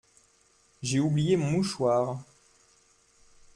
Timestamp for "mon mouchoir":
1.37-2.17